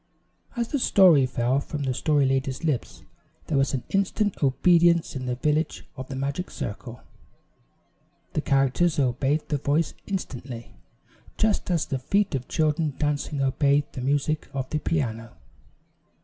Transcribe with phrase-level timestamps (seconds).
[0.55, 3.03] As the story fell from the Story Lady's lips
[3.45, 7.01] there was instant obedience in the village of the magic circle.
[8.33, 10.73] The characters obeyed the voice instantly,
[11.37, 15.37] just as the feet of children dancing obey the music of the piano.